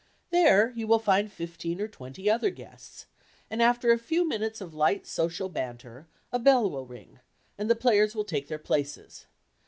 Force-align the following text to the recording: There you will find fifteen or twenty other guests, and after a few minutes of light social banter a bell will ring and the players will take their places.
There 0.31 0.71
you 0.75 0.87
will 0.87 0.97
find 0.97 1.31
fifteen 1.31 1.79
or 1.79 1.87
twenty 1.87 2.27
other 2.27 2.49
guests, 2.49 3.05
and 3.51 3.61
after 3.61 3.91
a 3.91 3.99
few 3.99 4.27
minutes 4.27 4.59
of 4.59 4.73
light 4.73 5.05
social 5.05 5.47
banter 5.47 6.07
a 6.31 6.39
bell 6.39 6.67
will 6.71 6.87
ring 6.87 7.19
and 7.55 7.69
the 7.69 7.75
players 7.75 8.15
will 8.15 8.25
take 8.25 8.47
their 8.47 8.57
places. 8.57 9.27